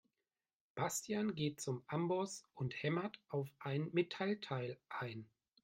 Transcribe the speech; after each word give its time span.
Bastian 0.73 1.35
geht 1.35 1.61
zum 1.61 1.83
Amboss 1.85 2.43
und 2.55 2.73
hämmert 2.81 3.19
auf 3.29 3.47
ein 3.59 3.87
Metallteil 3.93 4.79
ein. 4.89 5.29